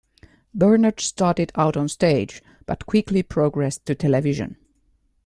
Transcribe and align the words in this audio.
Bernard 0.51 0.99
started 0.99 1.51
out 1.53 1.77
on 1.77 1.87
stage 1.87 2.41
but 2.65 2.87
quickly 2.87 3.21
progressed 3.21 3.85
to 3.85 3.93
television. 3.93 4.57